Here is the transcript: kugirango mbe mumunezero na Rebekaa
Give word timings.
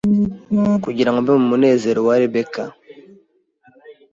kugirango 0.83 1.17
mbe 1.21 1.33
mumunezero 1.39 1.99
na 2.07 2.15
Rebekaa 2.21 2.71